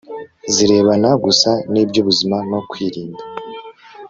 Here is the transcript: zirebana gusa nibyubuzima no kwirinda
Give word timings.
zirebana 0.53 1.09
gusa 1.23 1.51
nibyubuzima 1.71 2.37
no 2.51 2.59
kwirinda 2.69 3.23